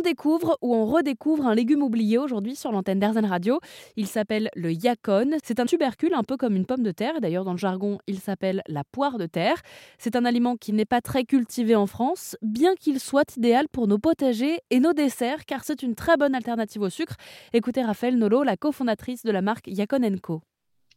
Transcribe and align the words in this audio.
On 0.00 0.02
découvre 0.02 0.56
ou 0.62 0.74
on 0.74 0.86
redécouvre 0.86 1.46
un 1.46 1.54
légume 1.54 1.82
oublié 1.82 2.16
aujourd'hui 2.16 2.56
sur 2.56 2.72
l'antenne 2.72 2.98
d'Airzen 2.98 3.26
Radio. 3.26 3.60
Il 3.96 4.06
s'appelle 4.06 4.48
le 4.56 4.72
yacon. 4.72 5.36
C'est 5.44 5.60
un 5.60 5.66
tubercule 5.66 6.14
un 6.14 6.22
peu 6.22 6.38
comme 6.38 6.56
une 6.56 6.64
pomme 6.64 6.82
de 6.82 6.90
terre. 6.90 7.20
D'ailleurs, 7.20 7.44
dans 7.44 7.52
le 7.52 7.58
jargon, 7.58 7.98
il 8.06 8.18
s'appelle 8.18 8.62
la 8.66 8.82
poire 8.82 9.18
de 9.18 9.26
terre. 9.26 9.60
C'est 9.98 10.16
un 10.16 10.24
aliment 10.24 10.56
qui 10.56 10.72
n'est 10.72 10.86
pas 10.86 11.02
très 11.02 11.24
cultivé 11.24 11.74
en 11.76 11.86
France, 11.86 12.34
bien 12.40 12.76
qu'il 12.76 12.98
soit 12.98 13.36
idéal 13.36 13.68
pour 13.68 13.88
nos 13.88 13.98
potagers 13.98 14.60
et 14.70 14.80
nos 14.80 14.94
desserts, 14.94 15.44
car 15.44 15.64
c'est 15.64 15.82
une 15.82 15.94
très 15.94 16.16
bonne 16.16 16.34
alternative 16.34 16.80
au 16.80 16.88
sucre. 16.88 17.16
Écoutez 17.52 17.82
Raphaël 17.82 18.16
Nolo, 18.16 18.42
la 18.42 18.56
cofondatrice 18.56 19.22
de 19.22 19.30
la 19.30 19.42
marque 19.42 19.66
Yacon 19.66 20.16
Co. 20.22 20.40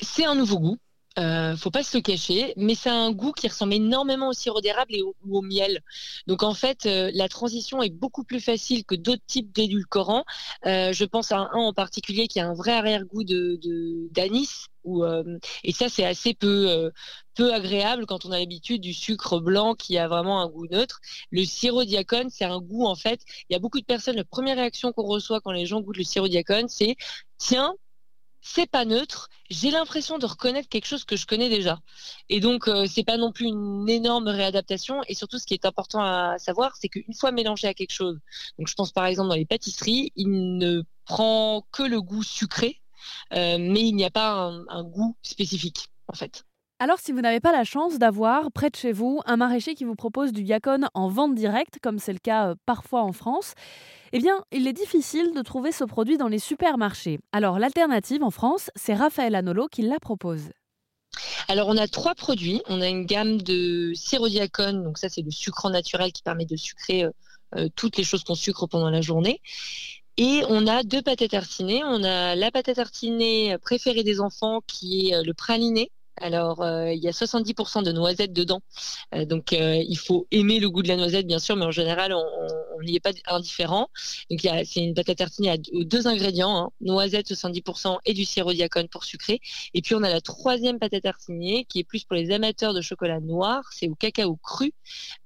C'est 0.00 0.24
un 0.24 0.34
nouveau 0.34 0.58
goût 0.58 0.76
euh, 1.18 1.56
faut 1.56 1.70
pas 1.70 1.82
se 1.82 1.96
le 1.96 2.02
cacher, 2.02 2.54
mais 2.56 2.74
ça 2.74 2.92
a 2.92 2.94
un 2.94 3.10
goût 3.12 3.32
qui 3.32 3.48
ressemble 3.48 3.74
énormément 3.74 4.28
au 4.28 4.32
sirop 4.32 4.60
d'érable 4.60 4.94
et 4.94 5.02
au, 5.02 5.42
miel. 5.42 5.80
Donc 6.26 6.42
en 6.42 6.54
fait, 6.54 6.86
euh, 6.86 7.10
la 7.14 7.28
transition 7.28 7.82
est 7.82 7.90
beaucoup 7.90 8.24
plus 8.24 8.40
facile 8.40 8.84
que 8.84 8.94
d'autres 8.94 9.22
types 9.26 9.52
d'édulcorants. 9.52 10.24
Euh, 10.66 10.92
je 10.92 11.04
pense 11.04 11.32
à 11.32 11.38
un, 11.38 11.50
en 11.52 11.72
particulier 11.72 12.28
qui 12.28 12.40
a 12.40 12.48
un 12.48 12.54
vrai 12.54 12.72
arrière-goût 12.72 13.24
de 13.24 13.58
d'anis. 14.12 14.66
Euh, 14.86 15.38
et 15.64 15.72
ça, 15.72 15.88
c'est 15.88 16.04
assez 16.04 16.34
peu, 16.34 16.90
peu 17.34 17.52
agréable 17.52 18.06
quand 18.06 18.24
on 18.24 18.32
a 18.32 18.38
l'habitude 18.38 18.80
du 18.80 18.94
sucre 18.94 19.38
blanc 19.40 19.74
qui 19.74 19.98
a 19.98 20.08
vraiment 20.08 20.40
un 20.40 20.48
goût 20.48 20.66
neutre. 20.66 21.00
Le 21.30 21.44
sirop 21.44 21.84
diacone, 21.84 22.30
c'est 22.30 22.44
un 22.44 22.60
goût 22.60 22.86
en 22.86 22.94
fait. 22.96 23.20
Il 23.48 23.52
y 23.52 23.56
a 23.56 23.58
beaucoup 23.58 23.80
de 23.80 23.84
personnes. 23.84 24.16
La 24.16 24.24
première 24.24 24.56
réaction 24.56 24.92
qu'on 24.92 25.06
reçoit 25.06 25.40
quand 25.40 25.52
les 25.52 25.66
gens 25.66 25.80
goûtent 25.80 25.98
le 25.98 26.04
sirop 26.04 26.28
diacone, 26.28 26.68
c'est 26.68 26.96
tiens, 27.38 27.74
c'est 28.54 28.66
pas 28.66 28.84
neutre. 28.84 29.28
J'ai 29.50 29.70
l'impression 29.70 30.18
de 30.18 30.26
reconnaître 30.26 30.68
quelque 30.68 30.86
chose 30.86 31.04
que 31.04 31.16
je 31.16 31.26
connais 31.26 31.48
déjà. 31.48 31.80
Et 32.28 32.40
donc, 32.40 32.68
euh, 32.68 32.86
c'est 32.86 33.04
pas 33.04 33.16
non 33.16 33.32
plus 33.32 33.46
une 33.46 33.88
énorme 33.88 34.28
réadaptation. 34.28 35.02
Et 35.08 35.14
surtout, 35.14 35.38
ce 35.38 35.46
qui 35.46 35.54
est 35.54 35.66
important 35.66 36.00
à 36.00 36.38
savoir, 36.38 36.76
c'est 36.76 36.88
qu'une 36.88 37.14
fois 37.14 37.30
mélangé 37.30 37.68
à 37.68 37.74
quelque 37.74 37.92
chose, 37.92 38.18
donc 38.58 38.68
je 38.68 38.74
pense 38.74 38.92
par 38.92 39.06
exemple 39.06 39.28
dans 39.28 39.34
les 39.34 39.46
pâtisseries, 39.46 40.12
il 40.16 40.58
ne 40.58 40.82
prend 41.04 41.66
que 41.72 41.82
le 41.82 42.00
goût 42.00 42.22
sucré, 42.22 42.80
euh, 43.34 43.58
mais 43.58 43.80
il 43.80 43.94
n'y 43.94 44.04
a 44.04 44.10
pas 44.10 44.50
un 44.68 44.84
goût 44.84 45.16
spécifique, 45.22 45.88
en 46.08 46.14
fait. 46.14 46.47
Alors, 46.80 47.00
si 47.00 47.10
vous 47.10 47.20
n'avez 47.20 47.40
pas 47.40 47.50
la 47.50 47.64
chance 47.64 47.98
d'avoir 47.98 48.52
près 48.52 48.70
de 48.70 48.76
chez 48.76 48.92
vous 48.92 49.20
un 49.26 49.36
maraîcher 49.36 49.74
qui 49.74 49.82
vous 49.82 49.96
propose 49.96 50.30
du 50.30 50.42
yacon 50.42 50.86
en 50.94 51.08
vente 51.08 51.34
directe, 51.34 51.80
comme 51.82 51.98
c'est 51.98 52.12
le 52.12 52.20
cas 52.20 52.50
euh, 52.50 52.54
parfois 52.66 53.02
en 53.02 53.10
France, 53.12 53.54
eh 54.12 54.20
bien, 54.20 54.44
il 54.52 54.68
est 54.68 54.72
difficile 54.72 55.32
de 55.34 55.42
trouver 55.42 55.72
ce 55.72 55.82
produit 55.82 56.18
dans 56.18 56.28
les 56.28 56.38
supermarchés. 56.38 57.18
Alors, 57.32 57.58
l'alternative 57.58 58.22
en 58.22 58.30
France, 58.30 58.70
c'est 58.76 58.94
Raphaël 58.94 59.34
Anolo 59.34 59.66
qui 59.66 59.82
la 59.82 59.98
propose. 59.98 60.50
Alors, 61.48 61.66
on 61.66 61.76
a 61.76 61.88
trois 61.88 62.14
produits. 62.14 62.62
On 62.68 62.80
a 62.80 62.86
une 62.86 63.06
gamme 63.06 63.42
de 63.42 63.92
sirop 63.94 64.28
diacone, 64.28 64.84
donc 64.84 64.98
ça, 64.98 65.08
c'est 65.08 65.22
le 65.22 65.32
sucrant 65.32 65.70
naturel 65.70 66.12
qui 66.12 66.22
permet 66.22 66.46
de 66.46 66.54
sucrer 66.54 67.02
euh, 67.02 67.10
euh, 67.56 67.68
toutes 67.74 67.96
les 67.96 68.04
choses 68.04 68.22
qu'on 68.22 68.36
sucre 68.36 68.68
pendant 68.68 68.90
la 68.90 69.00
journée. 69.00 69.40
Et 70.16 70.42
on 70.48 70.68
a 70.68 70.84
deux 70.84 71.02
pâtes 71.02 71.22
à 71.22 71.28
tartiner. 71.28 71.82
On 71.82 72.04
a 72.04 72.36
la 72.36 72.52
pâte 72.52 72.68
à 72.68 72.84
préférée 73.58 74.04
des 74.04 74.20
enfants 74.20 74.60
qui 74.68 75.10
est 75.10 75.24
le 75.24 75.34
praliné. 75.34 75.90
Alors, 76.20 76.62
euh, 76.62 76.92
il 76.92 77.02
y 77.02 77.08
a 77.08 77.12
70% 77.12 77.82
de 77.82 77.92
noisettes 77.92 78.32
dedans. 78.32 78.60
Euh, 79.14 79.24
donc, 79.24 79.52
euh, 79.52 79.82
il 79.88 79.96
faut 79.96 80.26
aimer 80.30 80.60
le 80.60 80.70
goût 80.70 80.82
de 80.82 80.88
la 80.88 80.96
noisette, 80.96 81.26
bien 81.26 81.38
sûr, 81.38 81.56
mais 81.56 81.64
en 81.64 81.70
général, 81.70 82.12
on 82.14 82.82
n'y 82.82 82.96
est 82.96 83.00
pas 83.00 83.12
indifférent. 83.26 83.88
Donc, 84.30 84.40
c'est 84.42 84.80
une 84.80 84.94
pâte 84.94 85.20
à 85.20 85.26
aux 85.72 85.84
deux 85.84 86.06
ingrédients, 86.06 86.56
hein, 86.56 86.70
noisettes 86.80 87.28
70% 87.28 87.98
et 88.04 88.14
du 88.14 88.24
sirop 88.24 88.52
diacone 88.52 88.88
pour 88.88 89.04
sucrer. 89.04 89.40
Et 89.74 89.82
puis, 89.82 89.94
on 89.94 90.02
a 90.02 90.08
la 90.08 90.20
troisième 90.20 90.78
pâte 90.78 90.94
à 90.94 90.98
qui 91.68 91.78
est 91.78 91.84
plus 91.84 92.04
pour 92.04 92.16
les 92.16 92.30
amateurs 92.32 92.74
de 92.74 92.80
chocolat 92.80 93.20
noir. 93.20 93.64
C'est 93.72 93.88
au 93.88 93.94
cacao 93.94 94.36
cru. 94.36 94.72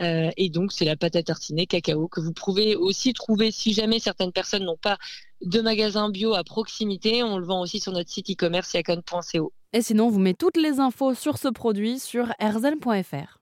et 0.00 0.50
donc, 0.50 0.72
c'est 0.72 0.84
la 0.84 0.96
pâte 0.96 1.16
à 1.16 1.22
cacao 1.22 2.08
que 2.08 2.20
vous 2.20 2.32
pouvez 2.32 2.76
aussi 2.76 3.12
trouver 3.12 3.50
si 3.50 3.72
jamais 3.72 3.98
certaines 3.98 4.32
personnes 4.32 4.64
n'ont 4.64 4.76
pas 4.76 4.98
de 5.42 5.60
magasins 5.60 6.10
bio 6.10 6.34
à 6.34 6.44
proximité. 6.44 7.22
On 7.22 7.38
le 7.38 7.46
vend 7.46 7.60
aussi 7.60 7.80
sur 7.80 7.92
notre 7.92 8.10
site 8.10 8.30
e-commerce 8.30 8.72
yacon.co. 8.74 9.52
Et 9.72 9.82
sinon, 9.82 10.08
vous 10.10 10.18
mettez 10.18 10.38
toutes 10.38 10.56
les 10.56 10.80
infos 10.80 11.14
sur 11.14 11.38
ce 11.38 11.48
produit 11.48 11.98
sur 12.00 12.32
erzen.fr. 12.40 13.39